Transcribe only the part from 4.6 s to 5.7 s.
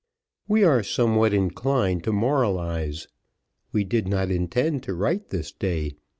to write this